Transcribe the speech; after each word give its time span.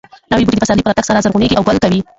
نوي 0.31 0.43
بوټي 0.45 0.57
د 0.57 0.61
پسرلي 0.63 0.83
په 0.83 0.89
راتګ 0.89 1.05
سره 1.09 1.23
زرغونېږي 1.23 1.55
او 1.57 1.63
ګل 1.67 1.77
کوي. 1.83 1.99